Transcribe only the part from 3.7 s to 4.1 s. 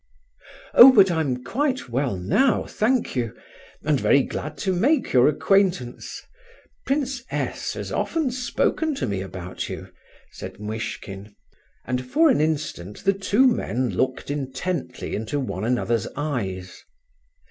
and